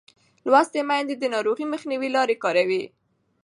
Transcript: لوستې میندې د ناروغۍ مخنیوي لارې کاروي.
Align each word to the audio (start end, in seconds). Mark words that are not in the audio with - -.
لوستې 0.49 0.81
میندې 0.89 1.15
د 1.17 1.23
ناروغۍ 1.33 1.65
مخنیوي 1.73 2.09
لارې 2.15 2.35
کاروي. 2.43 2.83